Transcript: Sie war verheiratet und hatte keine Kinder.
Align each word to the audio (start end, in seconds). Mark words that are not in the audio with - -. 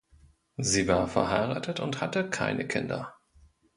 Sie 0.57 0.87
war 0.87 1.07
verheiratet 1.07 1.79
und 1.79 2.01
hatte 2.01 2.27
keine 2.27 2.65
Kinder. 2.67 3.13